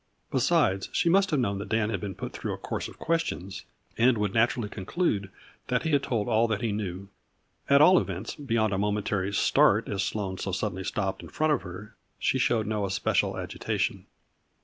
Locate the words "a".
2.53-2.57, 8.73-8.79